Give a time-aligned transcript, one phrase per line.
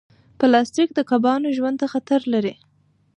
[0.39, 2.53] پلاستيک د کبانو ژوند ته خطر لري.